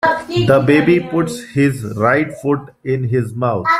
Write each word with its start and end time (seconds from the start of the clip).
The 0.47 0.63
baby 0.65 0.99
puts 0.99 1.43
his 1.43 1.83
right 1.95 2.33
foot 2.39 2.73
in 2.83 3.03
his 3.03 3.35
mouth. 3.35 3.67